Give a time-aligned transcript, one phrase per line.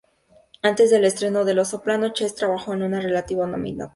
[0.63, 3.89] Antes del estreno de "Los Soprano", Chase trabajó en un relativo anonimato.